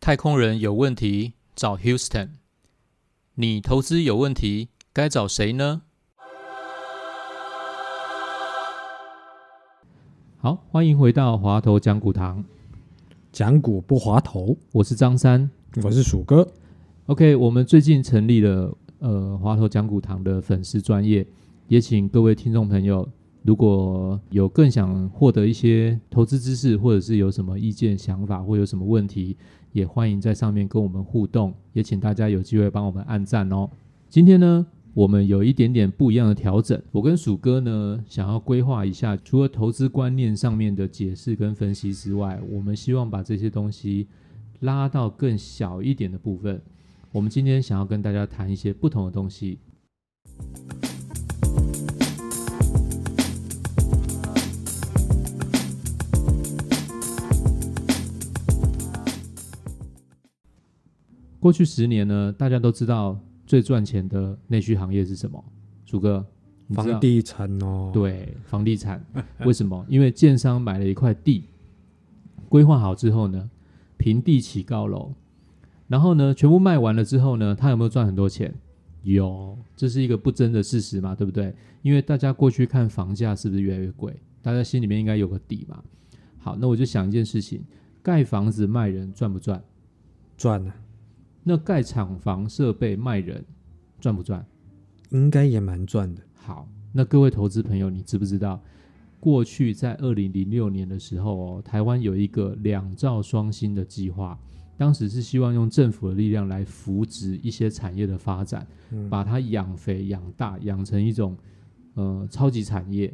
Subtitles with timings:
[0.00, 2.28] 太空人有问题找 Houston，
[3.34, 5.82] 你投资有问题该找谁呢？
[10.38, 12.44] 好，欢迎回到华头讲股堂，
[13.32, 15.50] 讲股不滑头，我是张三。
[15.82, 16.46] 我是鼠哥。
[17.06, 21.26] OK，我们最近成立了呃华头讲股堂的粉丝专业，
[21.68, 23.08] 也请各位听众朋友，
[23.42, 29.36] 如果有更想获得一些投资知识，或者是有什么意见、想法，或有什么问题，
[29.72, 33.68] 也欢迎在上面跟我们互动，也请大家有机会帮我们按赞哦。
[34.08, 44.06] 今天呢，我们有一点点不一样的调整，我跟鼠哥呢想要规划一下，除了投资观念上面的解释跟分析之外，我们希望把这些东西
[44.60, 46.60] 拉到更小一点的部分。
[47.16, 49.58] 我们今天想要跟大家谈一些不同的东西。
[61.40, 65.42] 过去十年呢，大家都知道最赚钱的内需行业是什么？
[65.86, 66.22] 鼠哥，
[66.74, 69.02] 房地产哦，，对，房地产。
[69.46, 69.86] 为什么？
[69.88, 71.44] 因为建商买了一块地，
[72.50, 73.50] 规划好之后呢，
[73.96, 75.14] 平地起高楼，
[75.88, 78.54] 然后呢，全部卖完了之后呢，他有没有赚很多钱？
[79.02, 81.54] 有，这是一个不争的事实嘛，对不对？
[81.82, 85.82] 因为大家过去看房价是不是越来越贵，大家心里面应该有个底嘛。
[86.38, 87.62] 好，那我就想一件事情：
[88.02, 89.62] 盖房子卖人赚不赚？
[90.36, 90.74] 赚了，
[91.44, 93.44] 那盖厂房设备卖人
[94.00, 94.44] 赚不赚？
[95.10, 96.20] 应该也蛮赚的。
[96.34, 98.60] 好，那各位投资朋友，你知不知道，
[99.20, 104.36] 过去在二零零六年的时候哦，台湾有一个两兆双星的计划，
[104.76, 111.36] 当时是希望用政府的力量来扶植一些产业的发展，嗯把它养肥、养大，养成一种
[111.94, 113.12] 呃超级产业。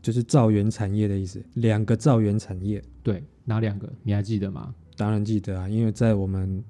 [0.00, 3.92] 就是造园产业的意思，两个造园产业，对，哪两个？
[4.04, 4.72] 你还记得吗？
[4.96, 6.62] 当然记得啊，因为在我们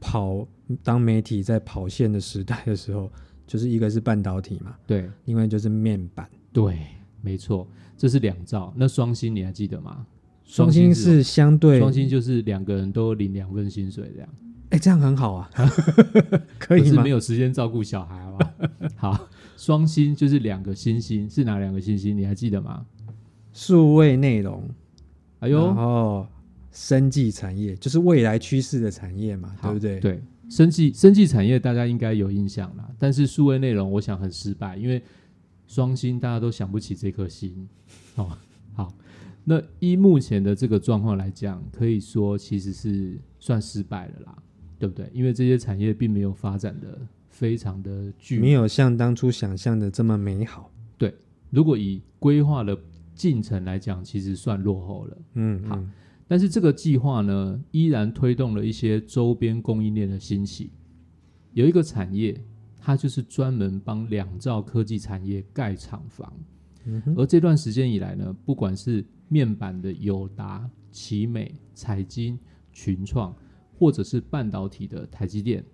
[0.00, 0.46] 跑
[0.84, 3.10] 当媒体在跑线的时代的时候，
[3.44, 6.30] 就是一个是半导体嘛，对另外就是面板。
[6.52, 6.78] 对，
[7.20, 7.66] 没错，
[7.98, 8.72] 这是两兆。
[8.76, 10.06] 那双星你还记得吗？
[10.46, 14.28] 双星是是相对双星就是两个人都领两份薪水这样。
[14.70, 15.50] 哎，这样很好啊，
[16.58, 17.10] 可以吗不是没？
[17.10, 18.54] 有时间照顾小孩，好吧？
[18.96, 22.16] 好，双星就是两个星星，是哪两个星星？
[22.16, 22.84] 你还记得吗？
[23.52, 24.68] 数位内容，
[25.38, 26.26] 哎呦，后
[26.72, 35.00] 生技产业就是未来趋势的产业嘛，对不对？，对，生技生技产业大家应该有印象啦，但是数位内容我想很失败，因为
[35.68, 37.68] 双星大家都想不起这颗星
[38.16, 38.36] 哦。
[38.74, 38.92] 好，
[39.48, 44.42] 那依目前的这个状况来讲，可以说其实是算失败了啦，
[44.76, 45.08] 对不对？
[45.14, 46.98] 因为这些产业并没有发展的
[47.28, 50.72] 非常的巨没有像当初想象的这么美好。
[50.98, 51.14] 对
[51.50, 52.76] 如果以规划的
[53.14, 55.18] 进程来讲，其实算落后了。
[55.34, 55.92] 嗯，好嗯
[56.26, 60.72] 但是这个计划呢，依然推动了一些周边供应链的兴起。
[61.52, 62.44] 有一个产业，
[62.80, 66.32] 它就是专门帮两兆科技产业盖厂房。
[66.86, 72.38] 嗯，而这段时间以来呢，不管是面板的友达、奇美、彩晶、
[72.72, 73.34] 群创，
[73.78, 75.64] 或者是半导体的台积电、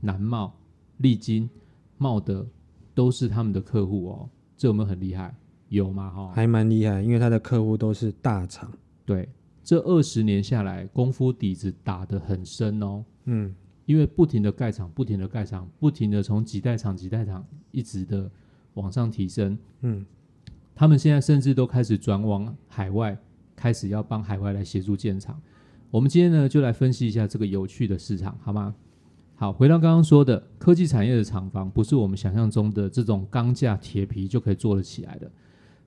[0.00, 0.54] 南茂、
[0.98, 1.48] 力晶、
[1.96, 2.46] 茂德，
[2.94, 4.28] 都是他们的客户哦。
[4.56, 5.34] 这有没有很厉害？
[5.68, 6.10] 有吗？
[6.10, 8.72] 哈、还蛮厉害，因为他的客户都是大厂。
[9.04, 9.28] 对，
[9.62, 13.04] 这二十年下来，功夫底子打得很深哦。
[13.26, 13.54] 嗯，
[13.84, 18.30] 因为不停的盖厂，不停的盖厂，不停的从几代厂、几代厂一直的
[18.74, 19.58] 往上提升。
[19.82, 20.04] 嗯，
[20.78, 23.18] 他们现在甚至都开始转往海外，
[23.56, 25.36] 开始要帮海外来协助建厂。
[25.90, 28.72] 我们今天呢，就来分析一下这个有趣的市场，好吗？
[29.34, 35.28] 好，回到刚刚说的，科技产业的厂房不是我们想象中的这种钢架铁皮就可以做得起来的。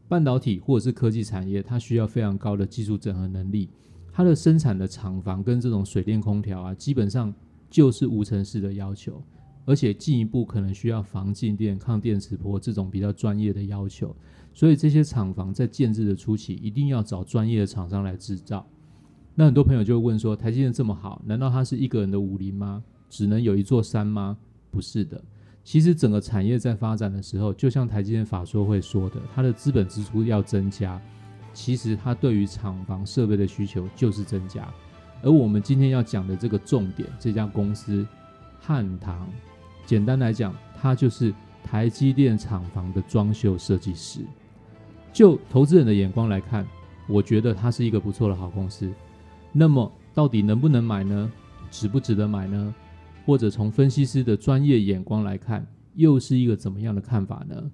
[0.10, 3.70] 半导体或者是科技产业，它需要非常高的技术整合能力。
[4.12, 7.34] 它的生产的厂房跟这种水电空调啊，基本上
[7.70, 9.24] 就是无尘室的要求，
[9.64, 14.14] 而且进一步可能需要防静电、抗电磁波这种比较专业的要求。
[14.54, 18.68] 所以这些厂房在建制的初期，一定要找专业的厂商来制造。
[19.34, 22.84] 那很多朋友就会问说，台积电这么好，难道它是一个人的武林吗？
[23.10, 24.38] 只能有一座山吗？
[24.70, 25.22] 不是的。
[25.64, 31.02] 其实整个产业在发展的时候，就像台积电法说会说的，它的资本支出要增加，
[31.54, 34.68] 其实它对于厂房设备的需求就是增加。
[35.24, 38.06] 而我们今天要讲的这个重点，这家公司
[38.60, 39.30] 汉唐，
[39.86, 41.34] 简单来讲，它就是
[41.64, 44.26] 台积电厂房的装修设计师。
[45.14, 46.66] 就投资人的眼光来看，
[47.08, 48.90] 我觉得它是一个不错的好公司。
[49.52, 51.32] 那么，到底能不能买呢？
[51.70, 52.74] 值不值得买呢？
[53.26, 55.66] 或者从分析师的专业眼光来看，
[55.96, 57.72] 又是一个怎么样的看法呢？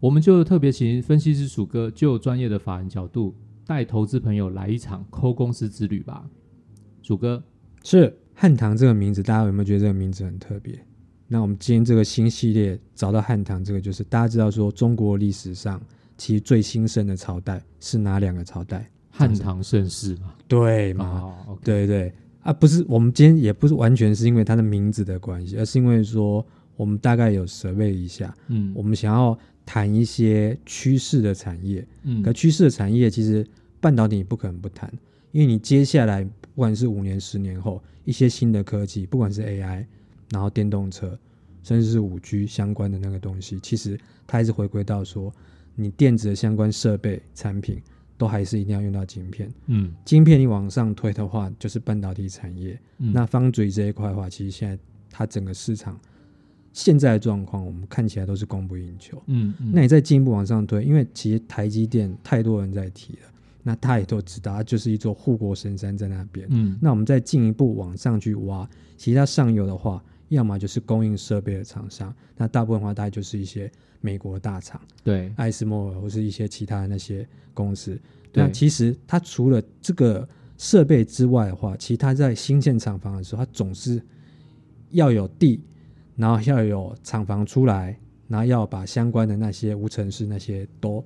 [0.00, 3.34] 我们就特别请分析师鼠哥就专业的法人角度，
[3.66, 6.24] 带投资朋友来一场抠公司之旅吧。
[7.02, 7.42] 鼠哥，
[7.82, 10.78] 是汉唐这个名字，大家有没有觉得这个名字很特别？
[11.26, 15.80] 那我们今天这个新系列找到汉唐，这个就是大家知道说中国历史上
[16.18, 18.86] 其实最兴盛的朝代是哪两个朝代？
[19.10, 21.34] 汉唐盛世嘛，对嘛？
[21.64, 22.12] 对对
[22.42, 26.44] 啊，不是我们今天也不是完全是因为它的名字的关系，而是因为说
[26.76, 29.36] 我们大概有设备一下，嗯我们想要
[29.66, 31.84] 谈一些趋势的产业。
[32.04, 33.44] 嗯可趋势的产业其实
[33.80, 34.92] 半导体你不可能不谈，
[35.32, 39.84] 因为你接下来不管是五年、十年后一些新的科技，不管是 AI，
[40.30, 41.18] 然后电动车，
[41.64, 43.98] 甚至是五 G 相关的那个东西，其实
[44.28, 45.32] 它还是回归到说，
[45.80, 47.80] 你电子的相关设备产品
[48.16, 49.48] 都还是一定要用到晶片。
[49.66, 52.76] 嗯晶片你往上推的话，就是半导体产业。
[52.98, 54.76] 嗯，那方嘴这一块的话，其实现在
[55.08, 55.96] 它整个市场
[56.72, 59.22] 现在的状况，我们看起来都是供不应求。
[59.26, 63.28] 嗯嗯，那你再进一步往上推，因为其实台积电太多人在提了，
[63.62, 66.46] 那他也都知道，它就是一座护国神山在那边。
[66.50, 73.70] 嗯那我们再进一步往上去挖，其实它上游的话，要么就是供应设备的厂商，那大部分的话大概就是一些
[74.00, 75.32] 美国大厂，对。
[75.36, 77.98] 艾斯莫尔或是一些其他的那些公司。
[78.32, 80.28] 那其实它除了这个
[80.58, 84.00] 设备之外的话，其他在新建厂房的时候，它总是
[84.90, 85.60] 要有地，
[86.14, 87.98] 然后要有厂房出来，
[88.28, 91.04] 然后要把相关的那些无尘室那些都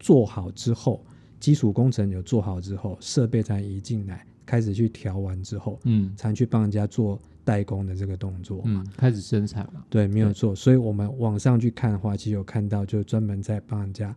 [0.00, 1.04] 做好之后，
[1.38, 6.12] 基础工程有做好之后，设备才移进来，开始去调完之后，嗯。
[6.16, 8.84] 才去帮人家做代工的这个动作嘛。
[8.86, 10.54] 嗯，开始生产了，对，没有错。
[10.54, 14.14] 所以我们网上去看的话，其实有看到，就是专门在帮人家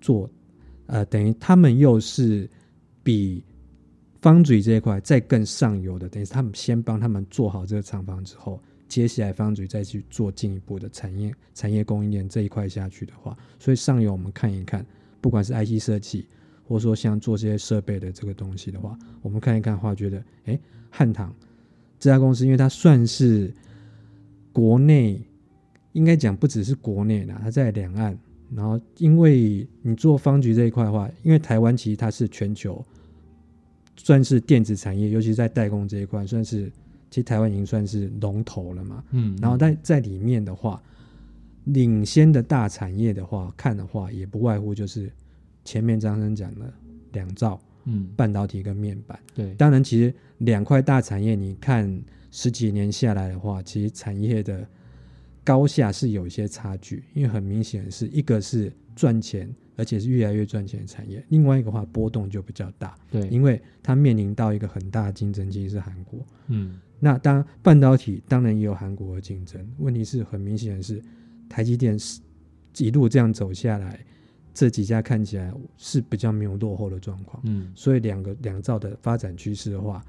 [0.00, 0.30] 做，
[0.86, 2.48] 呃，等于他们又是
[3.02, 3.44] 比
[4.20, 14.84] 方嘴这一块再更上游的，等于是他们先帮他们做好这个厂房之后，接下来方嘴再去做进一步的产业产业供应链这一块下去的话，所以上游我们看一看，
[15.20, 16.26] 不管是 IC 设计，
[16.66, 20.58] 或者说像做这些设备的这个东西的话，我们看一看的话，觉得，哎，
[20.90, 21.34] 汉唐
[21.98, 23.52] 这家公司，因为它算是
[24.52, 25.20] 国内
[25.92, 28.18] 应该讲不只是国内啦，它在两岸。
[28.54, 32.82] 然后，因为你做方局这一块的话，因为台湾其实它是全球
[33.94, 36.64] 算是电子产业，尤其是在代工这一块，算是
[37.10, 39.04] 其实台湾已经算是龙头了嘛。
[39.10, 40.82] 嗯，然后在在里面的话，
[41.64, 45.12] 领先的大产业的话，看的话也不外乎就是
[45.62, 46.72] 前面张生讲的
[47.12, 49.18] 两兆嗯半导体跟面板。
[49.34, 52.00] 对，当然，其实两块大产业，你看
[52.30, 54.66] 十几年下来的话，其实产业的
[55.42, 66.20] 高下是有一些差距，因为很明显是一个是赚钱，而且是越来越赚钱的产业，另外一个话波动就比较大，对，因为它面临到一个很大的竞争，其实是韩国。
[66.48, 71.00] 嗯那当然，半导体当然也有韩国的竞争，问题是很明显的是，
[71.48, 72.20] 台积电是
[72.78, 74.04] 一路这样走下来，
[74.58, 77.40] 这几家看起来是比较没有落后的状况。
[77.44, 80.04] 嗯所以两个两兆的发展趋势的话，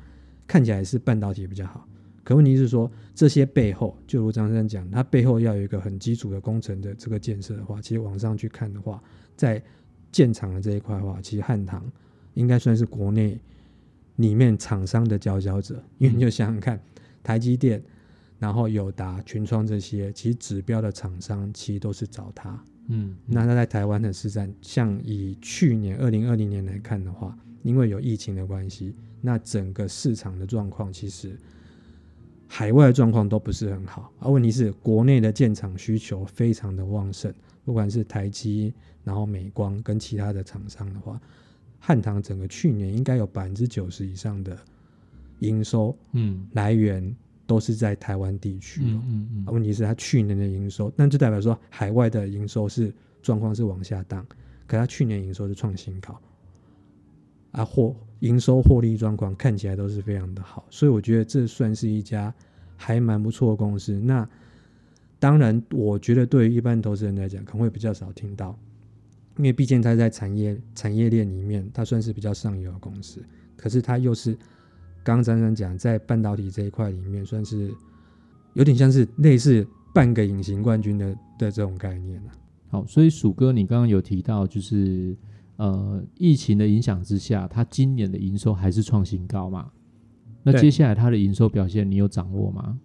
[0.48, 1.88] 看起来是半导体比较好。
[2.24, 9.00] 可问题是说，这些背后，就如张先生讲，它背后要有一个很基础的工程的这个建设的话，其实往上去看的话，
[9.36, 9.62] 在
[10.12, 11.86] 建厂的这一块的话，其实汉唐
[12.34, 13.40] 应该算是国内
[14.16, 15.76] 里面厂商的佼佼者。
[16.00, 16.82] 因为你就想想看，
[17.22, 17.80] 台积电，
[18.40, 22.64] 然后友达、群创这些，其实指标的厂商其实都是找他。
[22.92, 31.38] 嗯，那他在台湾的市占，像以去年二零二零年来看的话，因为有疫情的关系，那整个市场的状况其实
[32.48, 34.12] 海外的状况都不是很好。
[34.20, 37.32] 而问题是，国内的建厂需求非常的旺盛，
[37.64, 38.74] 不管是台积，
[39.04, 41.22] 然后美光跟其他的厂商的话，
[41.80, 44.58] 汉唐整个去年应该有百分之九十以上的
[45.42, 47.16] 营收嗯来源
[47.50, 48.86] 都是在台湾地区、哦。
[48.86, 54.24] 嗯嗯嗯啊问题是它去年的营收，那就代表说海外的营收是状况是往下荡，
[54.68, 56.22] 可它去年营收是创新高，
[57.54, 62.32] 啊获营收获利状况看起来都是非常的好，所以我觉得这算是一家
[62.78, 64.00] 还蛮不错的公司。
[64.00, 64.30] 那
[65.18, 68.58] 当然，我觉得对于一般投资人来讲，可能会比较少听到，
[69.38, 73.22] 因为毕竟它在产业产业链里面，它算是比较上游的公司，
[73.58, 74.38] 可是它又是
[75.04, 77.74] 刚刚张张讲在半导体这一块里面，算是
[78.54, 82.32] 有点像是类似半个隐形冠军的的这种概念啊。
[82.70, 85.16] 好，所以鼠哥，你刚刚有提到，就是
[85.58, 89.72] 呃，疫情的影响之下，它今年的营收还是创新高嘛？
[90.44, 92.80] 那接下来它的营收表现，你有掌握吗？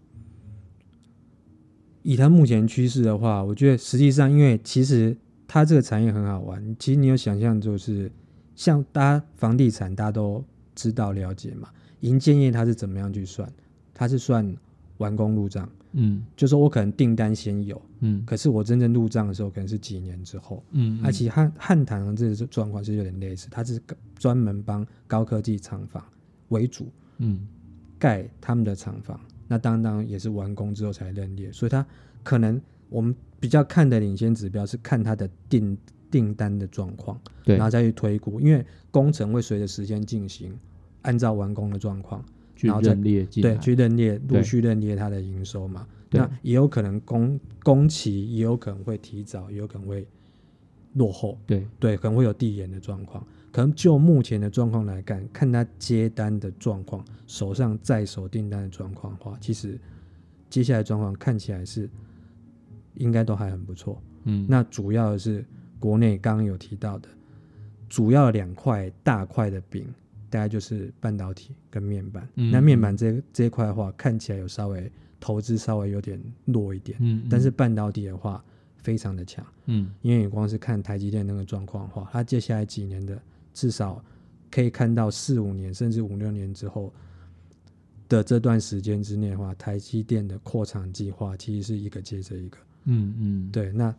[2.02, 5.16] 以它目前趋势的话，我觉得实际上，因为其实
[5.46, 8.10] 它这个产业很好玩，其实你有想象，就是
[8.54, 10.44] 像大家房地产大家都
[10.74, 11.68] 知道了解嘛，
[12.04, 13.50] 营建业它是怎么样去算？
[13.94, 14.54] 它是算
[14.98, 20.62] 完工入账，嗯就说我可能订单先有，嗯可是我真正入账的时候可能是几年之后。
[20.72, 23.80] 嗯，而且汉汉唐的这个状况是有点类似，它是
[24.18, 26.04] 专门帮高科技厂房
[26.50, 27.46] 为主嗯
[27.98, 29.18] 盖他们的厂房，
[29.48, 31.86] 那当当也是完工之后才认列，所以它
[32.22, 35.76] 可能我们比较看的领先指标是看它的订
[36.10, 40.56] 订单的状况，对然后再去推估，因为工程会随着时间进行，
[41.04, 42.22] 按照完工的状况，
[42.60, 45.86] 然后再认列对，去认列，对陆续认列它的营收嘛。
[46.10, 50.06] 那也有可能工工期也有可能会提早，也有可能会
[50.92, 53.26] 落后，对对，可能会有递延的状况。
[53.50, 59.78] 可能就目前的状况来看，看他接单的状况，手上在手订单的状况的话，其实
[60.50, 61.88] 接下来状况看起来是
[62.94, 64.00] 应该都还很不错。
[64.24, 65.44] 嗯那主要的是
[65.78, 67.08] 国内刚刚有提到的，
[67.88, 69.86] 主要两块大块的饼，
[70.34, 72.28] 大概就是半导体跟面板。
[72.34, 78.44] 嗯那面板这这一块的话，看起来有稍微投资稍微有点弱一点，嗯，但是半导体的话
[78.78, 83.16] 非常的强，嗯因为你光是看台积电那个状况的话，它接下来几年的
[83.52, 84.04] 至少
[84.50, 86.92] 可以看到四五年甚至五六年之后。
[88.06, 92.58] 的这段时间之内的话，台积电的扩产计划其实是一个接着一个。
[92.84, 93.92] 嗯嗯对，那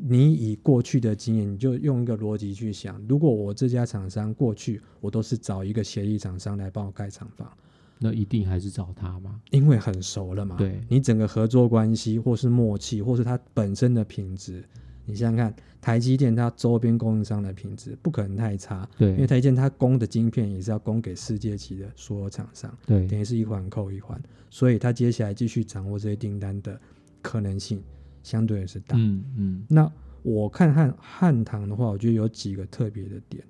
[0.00, 7.50] 你以过去的经验，你就用一个逻辑去想：如果我这家厂商过去我都是找一个协力厂商来帮我盖厂房，
[7.98, 9.40] 那一定还是找他吗？
[9.50, 10.80] 因为很熟了嘛，对。
[10.88, 14.64] 你整个合作关系，或是默契，或是它本身的品质，
[15.04, 19.10] 你想想看，台积电它周边供应商的品质不可能太差，对。
[19.10, 23.00] 因为台积电它供的晶片也是要供给世界级的所有厂商，对。
[23.00, 26.80] 等对于是一环扣一环，所以它接下来继续掌握这些订单的
[27.20, 27.82] 可能性
[28.22, 28.96] 相对也是大。
[28.98, 29.90] 嗯嗯，那
[30.22, 33.42] 我看汉汉唐的话，我觉得有几个特别的点，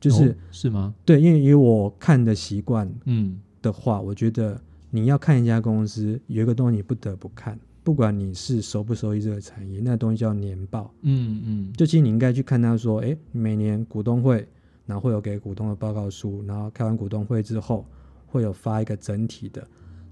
[0.00, 0.94] 就是、哦是吗？
[1.04, 10.92] 对，因为以我看的习惯嗯的话，我觉得你要看一家公司，有一个东西你不得不看，不管你是熟不熟悉这个产业，那东西叫年报。
[11.02, 14.46] 嗯嗯就其实你应该去看他说，诶，每年股东会，
[14.86, 17.86] 然后会有给股东的报告书，然后开完股东会之后，
[18.26, 19.66] 会有发一个整体的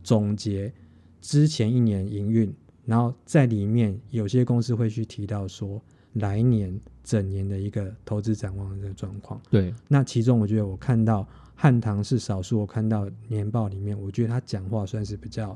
[0.04, 0.72] 总结
[1.20, 2.52] 之前一年营运，
[2.88, 5.78] 然后在里面有些公司会去提到说
[6.14, 9.38] 来年整年的一个投资展望的这个状况。
[9.50, 15.54] 对，那其中我觉得我看到汉唐是少数，我看到年报里面，我觉得他讲话算是比较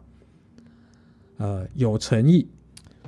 [1.38, 2.46] 呃有诚意，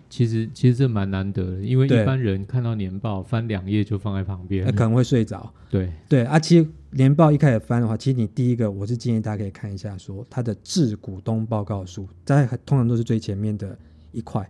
[0.08, 4.64] 其实其实这蛮难得的，因为一般人看到年报翻两页就放在旁边。
[4.64, 5.52] 呃，可能会睡着。
[5.68, 13.76] 对，对啊，其实年报一开始翻的话，其实你第一个我是建议大家可以看一下说它的致股东报告书，在通常都是最前面的
[14.14, 14.48] 一块，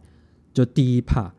[0.52, 1.30] 就第一 part。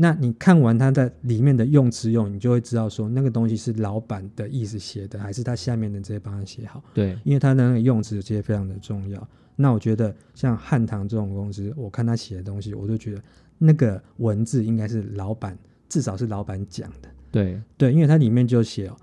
[0.00, 6.80] 那你看完它在里面的用词用，你就会知道说那个东西是老板的意思写的，还是他下面的直接帮他写好。
[6.94, 9.28] 对，因为他的那个用词其实非常的重要。
[9.56, 13.22] 那我觉得像汉唐这种公司，我看他写的东西，我就觉得
[13.58, 17.08] 那个文字应该是老板，至少是老板讲的。
[17.32, 18.96] 对，对，因为它里面就写哦，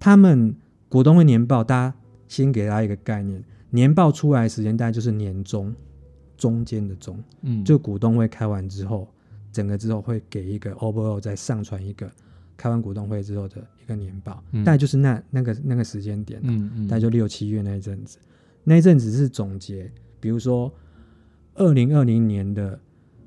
[0.00, 0.52] 他们
[0.88, 1.94] 股东会年报，大家
[2.26, 5.72] 先给大家一个概念，年报出来的时间大概就是年中
[6.40, 9.06] 中间的中，嗯，就股东会开完之后，
[9.52, 12.10] 整个之后会给一个 overall 再上传一个
[12.56, 14.64] 开完股东会之后的一个年报，嗯。
[14.64, 18.16] 大概就是那那个那个时间点、嗯嗯，大概就六七月那一阵子，
[18.64, 20.72] 那一阵子是总结，比如说
[21.56, 22.80] 二零二零年的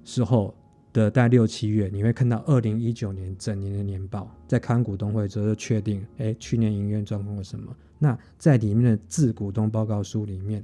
[0.03, 0.55] 时候
[0.91, 7.75] 的大概六七月，你会看到二零一九年整年的年报，在看股东会之后就确定，哎，去年营运状况是什么？
[8.00, 10.63] 那在里面的自股东报告书里面，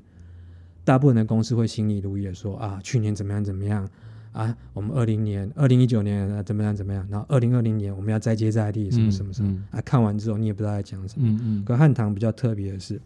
[0.89, 3.87] 大部分的公司会心里如意的说啊，去年怎么样怎么样
[4.31, 11.27] 啊，我们二零年、二零一九年啊怎么样怎么样，然后二零二零年我们要再接再厉，什么什么什么、嗯啊，看完之后你也不知道在讲什么。
[11.27, 12.99] 嗯嗯可汉唐比较特别的是，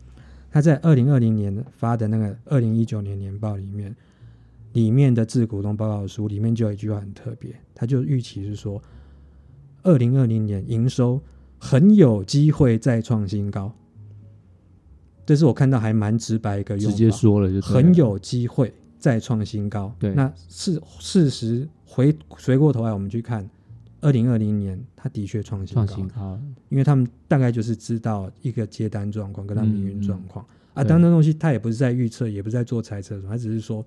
[0.50, 3.94] 他在二零二零年发的那个二零一九年年报里面，
[4.72, 8.82] 里面的致股东报告书里面就有一句话很特别，他就预期是说，
[9.82, 11.22] 二零二零年营收
[11.60, 13.76] 很有机会再创新高。
[15.26, 19.94] 这是我看到还蛮直白一个用直法，接说了就了很有机会再创新高。
[20.00, 23.50] 对那事事实回回过头来，我们去看
[24.02, 26.40] 二零二零年，它的确创新高创，新高，
[26.70, 30.84] 因为他们大概就是知道一个接单状况跟他们营运状况、啊。
[30.84, 33.86] 对当然，东西他也不是在预测，也不是在做猜测，他只是说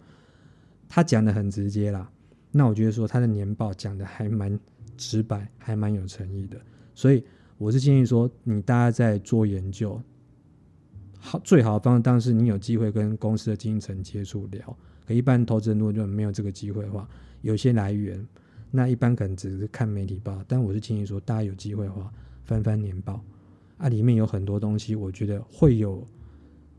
[0.89, 2.09] 他讲的很直接啦。
[2.53, 4.59] 那我觉得说他的年报讲的还蛮
[4.97, 6.57] 直白，还蛮有诚意的。
[6.95, 7.23] 所以
[7.59, 10.01] 我是建议说，你大家在做研究，
[11.27, 14.77] 好最好的方式当然是你有机会跟公司的经营层接触聊。
[15.05, 17.09] 可一般投资人如果就没有这个机会的话，
[17.43, 18.25] 有些来源，
[18.71, 22.13] 那一般可能只是看媒体报，但我是建议说，大家有机会的话，
[22.45, 23.21] 翻翻年报
[23.79, 26.07] 啊，里面有很多东西，我觉得会有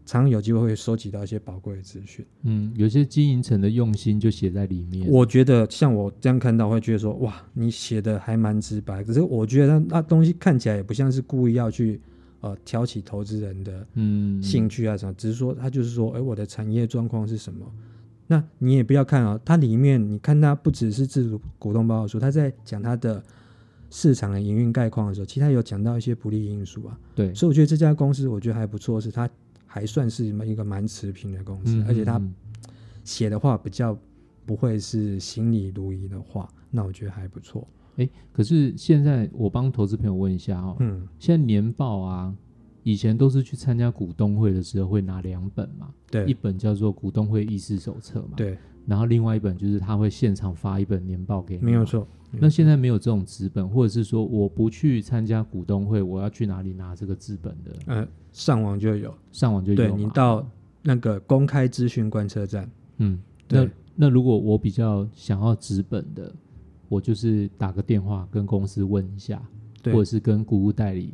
[0.06, 2.25] 常常有机会会收集到一些宝贵的资讯。
[2.44, 5.10] 嗯，有些经营层的用心就写在里面。
[5.10, 9.04] 我觉得像我这样看到，会觉得说，哇，你写的还蛮直白。
[9.04, 12.01] 可是我觉得那东西看起来也不像是故意要去
[12.41, 17.65] 呃挑起投资人的嗯兴趣啊什么，只是说他就是说，哎，我的产业状况是什么？
[18.27, 23.24] 那你也不要看啊，它里面你看它不只是自主股东报告书，他在讲它的
[23.89, 27.00] 市场的营运概况的时候，其实他有讲到一些不利因素啊。
[27.15, 29.29] 对，所以我觉得这家公司我觉得还不错，是它
[29.65, 32.34] 还算是一个蛮持平的公司，嗯而且它嗯
[33.06, 33.98] 写的话比较
[34.46, 37.65] 不会是心里如一的话，那我觉得还不错。
[37.98, 42.34] 哎，可是现在我帮投资朋友问一下哦，嗯，现在年报啊，
[42.84, 51.84] 以前都是去参加股东会的时候会拿两本嘛，对一本叫做股东会议事手册嘛，，对，然后另外一本就是他会现场发一本年报给你，没有。
[51.86, 52.08] 错。
[52.32, 57.72] 那现在没有这种纸本，或者是说我不去参加股东会，我要去哪里拿这个纸本的？
[57.86, 60.46] 呃，上网就有，上网就有对你到
[60.82, 66.30] 那个公开资讯观测站，嗯，那对那如果我比较想要纸本的，
[66.89, 69.41] 我就是打个电话跟公司问一下，
[69.86, 71.13] 或者是跟股务代理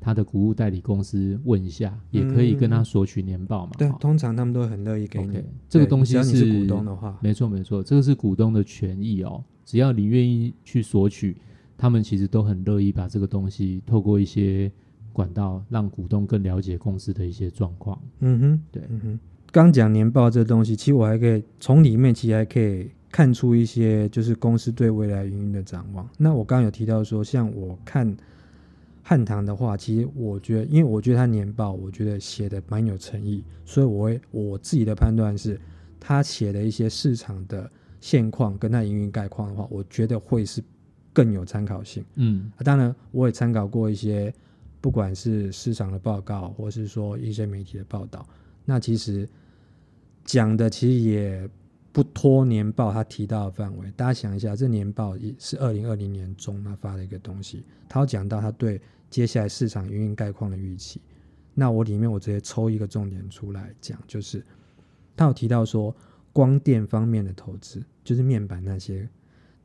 [0.00, 3.72] 他的股务代理公司问一下，也可以跟他索取年报嘛。
[3.78, 5.42] 对，通常他们都很乐意给你。
[5.68, 9.42] 这个东西是股东的话，没错没错，这个是股东的权益哦。
[9.64, 11.36] 只要你愿意去索取，
[11.76, 14.70] 他们其实都很乐意把这个东西透过一些
[15.12, 18.00] 管道，让股东更了解公司的一些状况。
[18.20, 19.20] 嗯哼，对嗯哼。
[19.50, 26.06] 刚讲年报这东西，其实我还可以从里面其实还可以看出一些就是公司对未来营运的展望。
[26.18, 28.14] 那我刚刚有提到说，像我看
[29.02, 35.58] 汉唐的话，其实我觉得，因为我觉得他年报，我觉得写的蛮有诚意，所以我会我自己的判断是，
[35.98, 37.70] 他写的一些市场的
[38.02, 40.62] 现况跟他营运概况的话，我觉得会是
[41.14, 42.04] 更有参考性。
[42.16, 44.30] 嗯啊，当然，我也参考过一些，
[44.82, 48.28] 不管是市场的报告，或是说一些媒体的报道。
[48.66, 49.26] 那其实
[50.22, 51.48] 讲的其实也
[51.96, 53.90] 不脱年报他提到的范围。
[53.96, 61.00] 大家想一下，这年报也是二零二零年中他发的一个东西，他有讲到他对接下来市场营运概况的预期。
[61.54, 64.44] 那我里面我直接抽一个重点出来讲，就是
[65.16, 65.96] 他有提到说，
[66.34, 69.08] 光电方面的投资，就是面板那些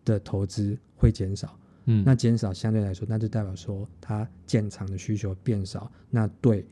[0.05, 1.59] 的投资会减少。
[1.83, 6.65] 嗯，那减少相对来说，那就代表说它建厂的需求变少，那对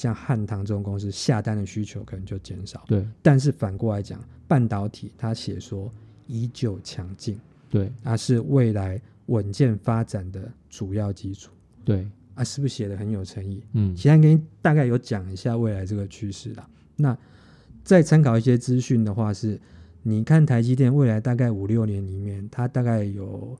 [0.00, 2.82] 像汉唐这种公司下单的需求可能就减少。
[2.86, 5.92] 对但是反过来讲，半导体它写说
[6.26, 11.52] 依旧强劲，对它是未来稳健发展的主要基础
[11.84, 13.62] 对，啊，是不是写的很有诚意？
[13.74, 16.66] 嗯其他给你大概有讲一下未来这个趋势啦。
[16.96, 17.14] 那
[17.84, 19.60] 再参考一些资讯的话是，
[20.02, 23.54] 你看台积电未来大概五六年里面，它大概有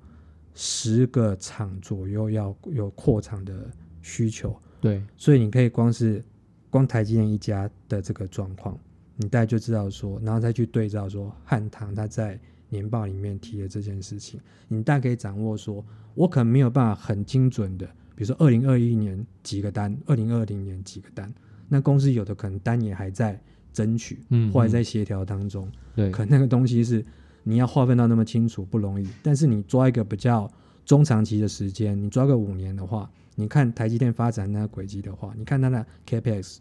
[0.55, 3.69] 十个厂左右要有扩厂的
[4.03, 6.23] 需求，对，所以你可以光是
[6.71, 8.79] 光台积电一家的这个状况，
[9.17, 15.85] 你大概就知道说，然后再去对照说汉唐他在年报里面提的这件事情，你大概可以掌握说，
[16.15, 21.33] 我可能没有办法很精准的，比如说二零二一年几个单，二零二零年几个单，
[21.69, 23.41] 那公司有的可能单也还在
[23.73, 26.11] 争取，嗯或者在协调当中，对。
[26.11, 27.05] 可能那个东西是
[27.43, 30.51] 你要划分到那么清楚不容易，但是你抓一个比较
[30.85, 36.59] 中长期的时间，你抓个五年的话，你看台积电发展那个轨迹的话，你看它的 capex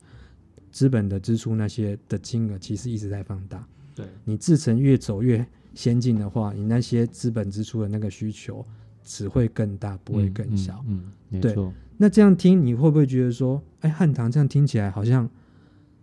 [0.71, 3.65] 资本的支出那些的金额其实一直在放大。
[3.95, 8.63] 对，你制程越走越先进的话，你那些资本支出的那个需求
[9.03, 10.83] 只会更大，不会更小。
[10.87, 15.29] 嗯，嗯没那这样听，你会不会觉得说，哎，汉唐这样听起来好像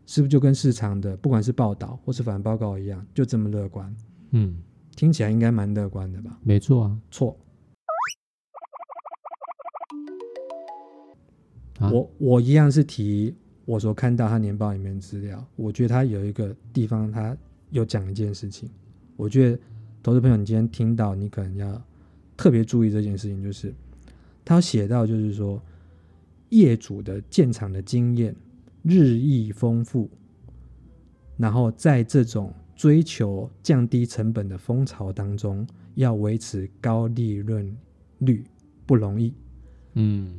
[0.04, 3.96] 是不是就跟市场的不管是报道或是反报告一样，就这么乐观？
[4.32, 4.58] 嗯，
[4.94, 6.38] 听起来应该蛮乐观的吧？
[6.42, 7.00] 没错啊。
[7.10, 7.34] 错，
[11.78, 13.34] 啊我我一样是提
[13.64, 17.36] 我所看到他年报里面的资料，我觉得他有一个地方他
[17.70, 18.70] 有讲一件事情，
[19.16, 19.58] 我觉得
[20.02, 21.82] 投资朋友你今天听到，你可能要
[22.36, 23.74] 特别注意这件事情，就是
[24.44, 25.60] 他有写到就是说
[26.50, 28.34] 业主的建厂的经验
[28.82, 30.08] 日益丰富，
[31.36, 37.76] 然后在这种追求降低成本的风潮当中，要维持高利润
[38.18, 38.44] 率
[38.86, 39.34] 不容易。
[39.94, 40.32] 嗯，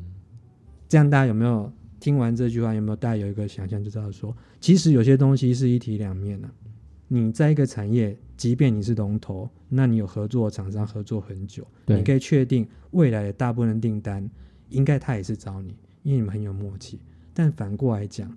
[0.88, 2.74] 这样大家有没有听完这句话？
[2.74, 6.50] 有没有大家有一个想象，就知道说，其实有些东西是一体两面的、
[7.08, 14.30] 你在一个产业，即便你是龙头，那你有合作的厂商合作很久，你可以确定未来的大部分订单，
[14.70, 17.00] 应该他也是找你，因为你们很有默契。
[17.34, 18.32] 但反过来讲，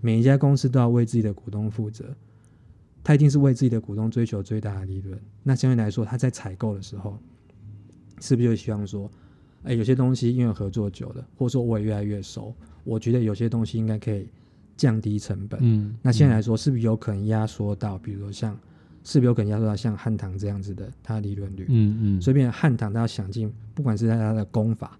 [0.00, 2.14] 每一家公司都要为自己的股东负责，
[3.02, 5.18] 他一定是为自己的股东追求最大的利润。
[5.42, 7.18] 那相对来说，他在采购的时候，
[8.20, 9.10] 是不是就希望说，
[9.66, 14.28] 哎，有些东西因为合作久了，或者说我也越来越熟，我觉得有些东西应该可以
[14.76, 15.58] 降低成本。
[15.62, 18.56] 嗯，那现在来说，是不是有可能压缩到，比如说像，
[19.02, 21.66] 是不是有可能压缩到像汉唐这样子的它的利润率？
[21.68, 24.98] 嗯嗯，所以，变成汉唐他要想尽，不管是在他的功法，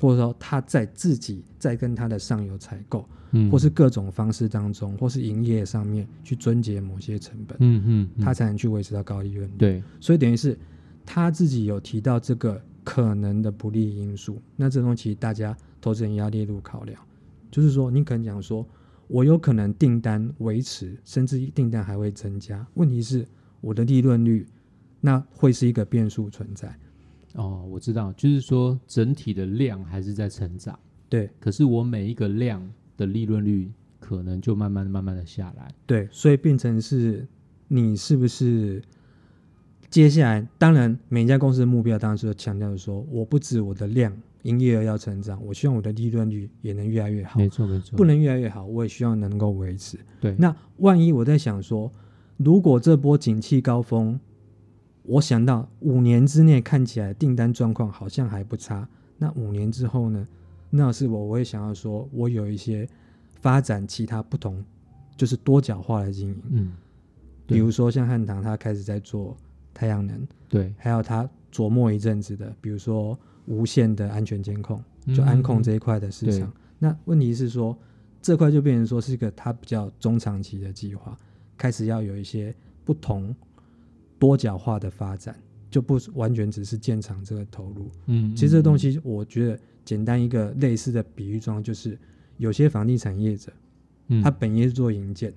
[0.00, 9.54] 或者说他在自己在跟他的上游采购，嗯或是各种方式当中，或是营业上面去遵节某些成本，嗯嗯，嗯他才能去维持到高利润率。
[9.58, 10.58] 对，所以等于是
[11.04, 16.98] 他自己有提到这个可能的不利因素，那这东西大家投资人也要列入考量。
[17.50, 18.66] 就是说，你可能讲说，
[19.08, 23.26] 我有可能订单维持，甚至订单还会增加，问题是
[23.60, 24.46] 我的利润率
[25.02, 26.74] 那会是一个变数存在。
[27.34, 30.78] 哦，我知道，就是说整体的量还是在成长，
[31.10, 33.70] 对可是我每一个量的利润率
[34.00, 35.70] 可能就慢慢慢慢的下来。
[35.84, 37.28] 对，所以变成是
[37.68, 38.82] 你是不是
[39.90, 47.38] 接下来，当然每一家公司的目标当然是强调说，我不止我的量营业额要成长，我希望我的利润率也能越来越好。
[47.38, 49.98] 没错没错，不能越来越好，我也希望能够维持。
[50.20, 51.90] 对，那万一我在想说，
[52.36, 54.20] 如果这波景气高峰，
[55.04, 60.28] 我想到五年之内看起来订单状况好像还不差，那五年之后呢？
[60.70, 62.86] 那是我我也想要说，我有一些
[63.40, 64.62] 发展其他不同，
[65.16, 66.72] 就是多角化的经营，嗯，
[67.46, 69.34] 比如说像汉唐，它开始在做
[69.78, 74.82] 太阳能，对，还有它琢磨一阵子的，比如说无线的安全监控，
[75.14, 76.40] 就安控这一块的市对。
[76.40, 76.52] 场。
[76.80, 77.78] 那问题是说，
[78.20, 81.16] 这块就变成说是一个它比较中长期的计划，
[81.56, 82.52] 开始要有一些
[82.84, 83.32] 不同
[84.18, 87.88] 多角化的发展，就不完全只是建厂这个投入。
[88.06, 91.96] 嗯，其实这东西，西，我觉得简单一个类似的比喻状，就是
[92.36, 93.52] 有些房地产业者，
[94.08, 94.20] 嗯。
[94.24, 95.32] 他本业是做营建，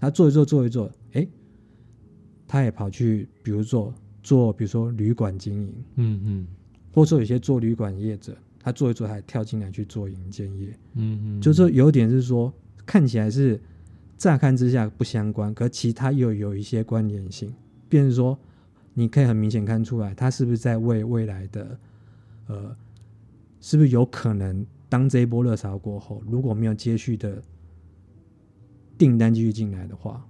[0.00, 1.28] 他做一做做一做，诶，
[2.52, 6.46] 他也跑去，比如做做，比如说旅馆经营，嗯嗯。
[6.92, 12.52] 或者说有些做旅馆业者，他做一做，他还跳进来去做营建业，嗯嗯，就说有点是说
[12.84, 13.58] 看起来是
[14.18, 17.50] 乍看之下不相关，可其他又有一些关联性，
[17.88, 18.38] 便是说
[18.92, 21.78] 你可以很明显看出来，他是不是在为未来的
[22.48, 22.76] 呃，
[23.62, 27.42] 是不是有可能当这一波热潮过后，如果没有接续的
[28.98, 30.22] 订单继续进来的话，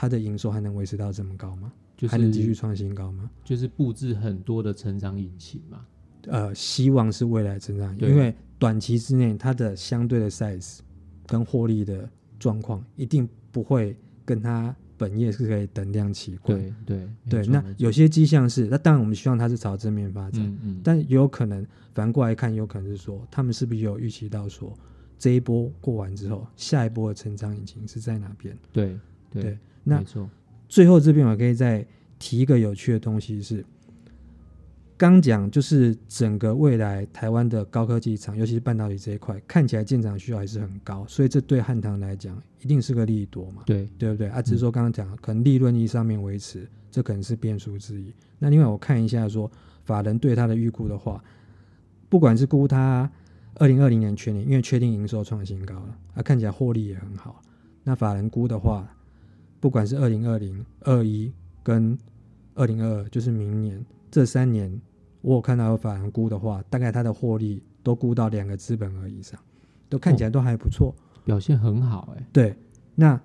[0.00, 1.70] 它的营收还能维持到这么高吗？
[1.94, 3.30] 就是还能继续创新高吗？
[3.44, 5.84] 就是布置很多的成长引擎嘛。
[6.22, 10.78] 呃，希望是未来成长，对因为短期之内它的相对的 size
[11.26, 12.08] 跟获利的
[12.38, 16.58] 状况一定不会跟它本业是可以等量齐观。
[16.86, 24.72] 对对对，那有些迹象是，那当然我们希望它是朝正面发展，嗯嗯，但也有可能反过来看，有可能是说他们是不是有预期到说
[25.18, 28.56] 这一波过完之后，下一波的成长引擎是在哪边？
[28.72, 28.98] 对
[29.30, 30.02] 对对，那
[30.68, 31.84] 最后这边我可以再
[32.18, 33.64] 提一个有趣的东西是，
[34.96, 44.28] 刚讲就是整个未来台湾的高科技厂，尤其是半导体这一块，看起来建厂需要还是很高，所以这对汉唐来讲一定是个利多嘛，对对不对？
[44.28, 48.12] 啊，只是说刚刚讲可能利润率上面维持，这可能是变数之一。
[48.38, 49.50] 那另外我看一下说
[49.84, 51.24] 法人对它的预估的话，
[52.08, 53.10] 不管是估它
[53.54, 57.42] 二零二零年全年，因为确定营收创新高了，啊，看起来获利也很好。
[57.82, 58.86] 那法人估的话，
[59.60, 61.30] 不管是二零二零、二一
[61.62, 61.96] 跟
[62.54, 64.80] 二零二二，就是明年这三年，
[65.20, 69.38] 我有看到有法人估的话，大概它的获利都估到两个资本额以上，
[69.88, 70.94] 都看起来都还不错。
[71.24, 72.26] 表现很好哎。
[72.32, 72.56] 对，
[72.94, 73.20] 那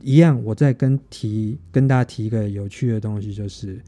[0.00, 3.82] 一样，我再跟提跟大家提一个有趣的东西，就是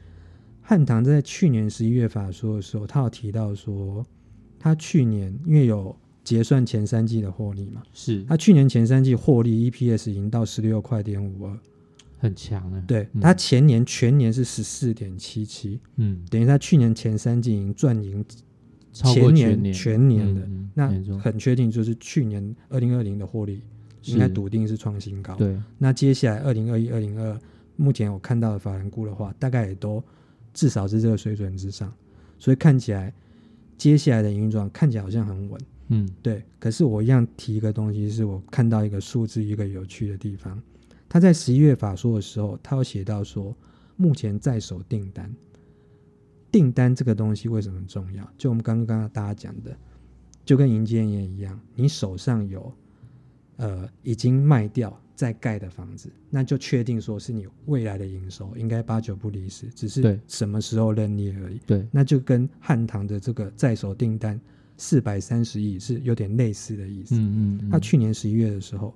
[0.61, 4.05] 汉唐在去年十一月法说的时候，他有提到说，
[4.59, 11.57] 他去年因为有结算前三季的获利嘛，是他去年前三季获利 EPS 已经到十六块点五二，
[12.21, 12.83] 很强哎。
[12.87, 13.21] 对嗯。
[13.21, 18.23] 他前年全年是十四点七七，嗯，等于他去年前三季已经赚赢
[18.93, 19.73] 前年年。
[19.73, 20.87] 全年的，那
[21.19, 23.63] 很确定就是去年二零二零的获利
[24.03, 25.35] 应该笃定是创新高。
[25.35, 25.57] 对。
[25.79, 27.39] 那接下来二零二一、二零二，
[27.75, 30.03] 目前我看到的法人估的话，大概也都
[30.53, 31.91] 至少是这个水准之上，
[32.37, 33.11] 所以看起来
[33.77, 36.07] 接下来的营运状况看起来好像很稳，嗯。
[36.21, 36.43] 对。
[36.59, 40.61] 可是我一样提一个东西，是我看到一个数字，一个有趣的地方。
[41.11, 43.53] 他在十一月法说的时候，他有写到说，
[43.97, 45.29] 目前在手订单，
[46.49, 48.25] 订单这个东西为什么重要？
[48.37, 49.77] 就我们刚刚大家讲的，
[50.45, 52.73] 就跟银建业一样，你手上有
[53.57, 61.59] 呃已经卖掉在盖的房子，那就确定说是你未来的营收，应该八九不离十，只是什么时候认列而已。
[61.67, 64.39] 对那就跟汉唐的这个在手订单
[64.77, 67.15] 四百三十亿是有点类似的意思。
[67.15, 68.93] 嗯嗯嗯，他去年十一月的时候，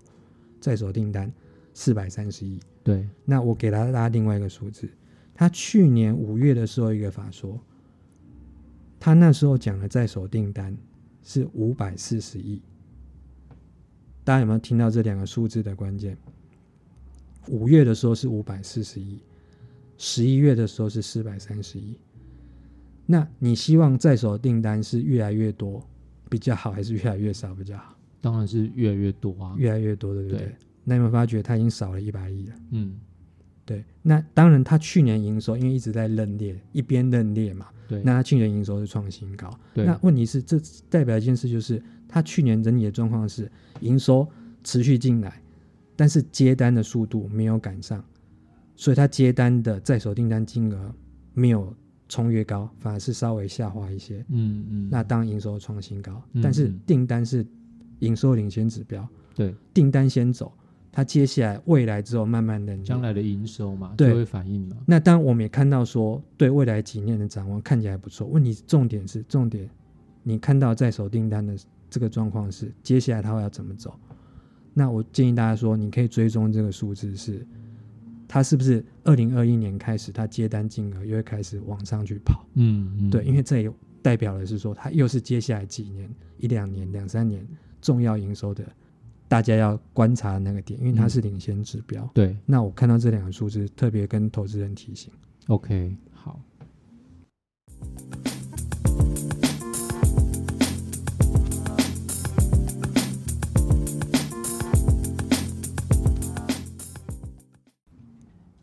[0.61, 1.29] 在手订单
[1.75, 2.59] 四百三十亿。
[2.83, 4.89] 对那我给大家另外一个数字，
[5.33, 7.59] 他去年五月的时候一个法说，
[8.99, 10.75] 他那时候讲的在手订单
[11.21, 12.61] 是五百四十亿，
[14.23, 16.17] 大家有没有听到这两个数字的关键？
[17.49, 19.19] 五月的时候是五百四十亿，
[19.97, 21.97] 十一月的时候是四百三十亿。
[23.05, 25.83] 那你希望在手订单是越来越多
[26.29, 27.95] 比较好，还是越来越少比较好？
[28.21, 29.55] 当然是越来越多啊。
[29.57, 30.39] 越来越多，对不对？
[30.39, 30.55] 对
[30.85, 32.55] 那有没有发觉它已经少了一百亿了？
[32.71, 32.95] 嗯，
[33.65, 39.49] 对，那当然，它去年营收因为一直在认列，一边认列嘛，对，那它去年营收是创新高。
[39.73, 40.57] 对那问题是，这
[40.89, 44.25] 代表一件事，就是它去年整体的状况是营收
[44.63, 45.41] 持续进来，
[45.95, 48.03] 但是接单的速度没有赶上，
[48.75, 50.93] 所以它接单的在手订单金额
[51.33, 51.75] 没有
[52.07, 54.23] 冲越高，反而是稍微下滑一些。
[54.29, 57.43] 嗯嗯，那当营收创新高，嗯但是嗯订单是
[57.99, 60.53] 营收领先指标，对订单先走，
[60.95, 64.77] 它接下来未来之后慢慢的将来的营收嘛，对就会反映了。
[64.85, 68.25] 那当然我们也看到说，对未来几年的展望看起来不错。
[68.25, 69.69] 问题重点是重点，
[70.23, 71.53] 你看到在手订单的
[71.89, 73.93] 这个状况是，接下来它会要怎么走？
[74.73, 77.45] 那我建议大家说，你可以追踪这个数字是，
[78.25, 82.47] 它是不是二零二一年开始，它接单金额又会开始往上去跑？
[82.53, 83.69] 嗯嗯，对，因为这也
[84.01, 87.45] 代表的是说，它又是接下来几年、一两年、两三年
[87.81, 88.65] 重要营收的，
[89.35, 92.09] 大家要观察的那个点，因为它嗯是领先指标。
[92.13, 95.11] 对那我看到这两个数字，特别跟投资人提醒。
[95.47, 96.39] ，OK，好。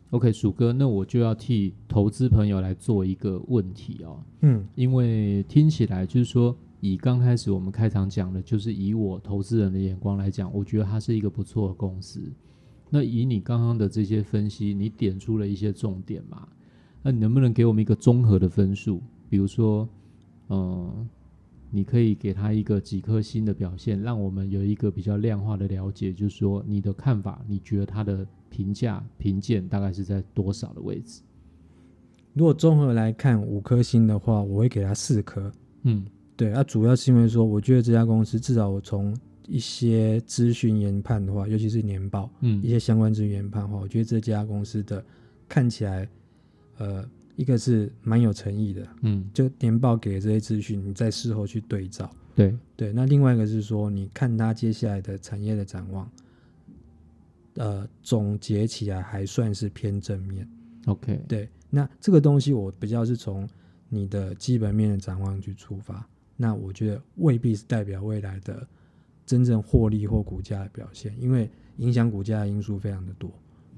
[0.09, 12.21] OK，鼠哥，那我就要替投资朋友来做一个问题哦，嗯因为听起来就是说，以刚开始我们开场讲的，就是以我投资人的眼光来讲，我觉得它是一个不错的公司。
[12.89, 16.45] 那以你刚刚的这些分析，你点出了一些重点嘛？
[17.01, 19.01] 那你能不能给我们一个综合的分数？
[19.29, 19.87] 比如说，
[20.49, 21.07] 嗯，
[21.71, 31.21] 你可以给他一个几颗星的表现，让我们有一个比较量化的了解，就是说你的看法，你觉得他的评价评鉴大概是在多少的位置？
[32.33, 35.49] 如果综合来看五颗星的话，我会给他四颗。
[35.83, 39.15] 嗯对，那、主要是因为说，我觉得这家公司至少我从
[39.47, 45.03] 一些资讯研判的话，尤其是年报嗯一嗯些相关资讯研判的话，我觉得这家公司的
[45.47, 46.07] 看起来，
[46.77, 52.09] 呃，一个是蛮有诚意的，嗯，就年报给的这些资讯，你在事后去对照。
[52.35, 56.09] 对，对，那另外一个是说，你看它接下来的产业的展望，
[57.55, 60.47] 呃，总结起来还算是偏正面。
[60.87, 63.47] OK，对，那这个东西我比较是从
[63.87, 66.03] 你的基本面的展望去出发，
[66.35, 68.67] 那我觉得未必是代表未来的
[69.25, 73.31] 真正获利或股价的表现，因为影响股价的因素非常的多。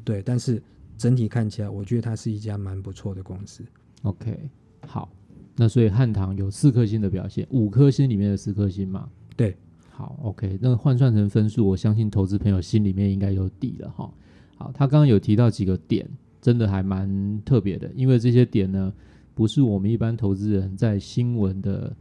[0.03, 0.61] 对，但是
[0.97, 3.63] 整体看起来，我觉得它是一家蛮不错的公司。
[4.03, 4.49] OK，
[4.85, 5.11] 好，
[5.55, 9.09] 那所以汉唐有四颗星的表现，五颗星里面的四颗星嘛。
[9.35, 9.57] 对，
[9.89, 14.13] 好，OK，那换算成分数，我相信投资朋友心里面应该有底了哈。
[14.57, 16.07] 好，他刚刚有提到几个点，
[16.41, 18.93] 真的还蛮特别的，因为这些点呢，
[19.33, 21.95] 不是我们一般投资人在新闻的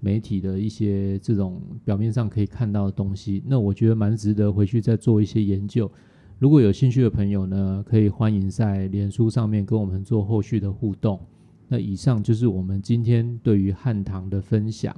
[0.00, 3.42] 媒体的一些这种表面上可以看到的东西。
[3.46, 5.90] 那我觉得蛮值得回去再做一些研究。
[6.38, 11.20] 如果有兴趣的朋友呢，可以欢迎在脸书上面跟我们做后续的互动。
[11.68, 14.94] 那以上就是我们今天对于汉唐的分享。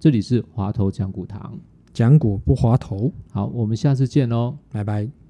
[0.00, 1.58] 这里是华头讲古堂，
[1.92, 4.56] 讲古不滑头，好，我们下次见喽。
[4.70, 5.04] 拜拜。
[5.04, 5.27] 哦